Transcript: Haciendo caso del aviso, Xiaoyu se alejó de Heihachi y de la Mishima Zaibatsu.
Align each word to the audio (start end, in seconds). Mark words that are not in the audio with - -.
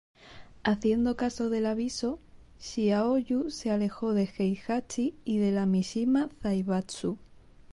Haciendo 0.63 1.15
caso 1.15 1.51
del 1.51 1.67
aviso, 1.67 2.17
Xiaoyu 2.59 3.51
se 3.51 3.69
alejó 3.69 4.15
de 4.15 4.27
Heihachi 4.35 5.13
y 5.23 5.37
de 5.37 5.51
la 5.51 5.67
Mishima 5.67 6.27
Zaibatsu. 6.41 7.19